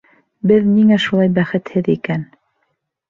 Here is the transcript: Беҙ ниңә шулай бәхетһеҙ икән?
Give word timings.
Беҙ 0.51 0.63
ниңә 0.77 0.97
шулай 1.05 1.31
бәхетһеҙ 1.37 1.91
икән? 1.99 2.25